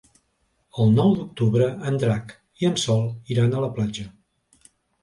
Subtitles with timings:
[0.83, 3.07] El nou d'octubre en Drac i en Sol
[3.37, 4.13] iran a la platja.